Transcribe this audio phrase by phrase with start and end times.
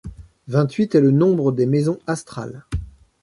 [0.47, 2.63] Vingt-huit est le nombre des maisons astrales.